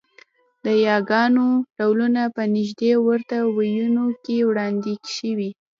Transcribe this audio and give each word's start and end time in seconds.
د 0.65 0.67
یاګانو 0.87 1.45
ډولونه 1.77 2.21
په 2.35 2.43
نږدې 2.55 2.91
ورته 3.07 3.37
وییونو 3.57 4.05
کې 4.23 4.35
وړاندې 4.49 4.93
شوي 5.15 5.49